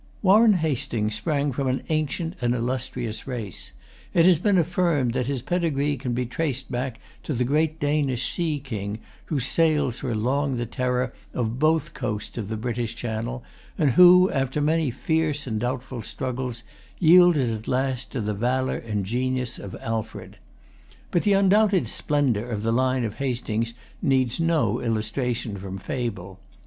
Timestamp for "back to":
6.71-7.35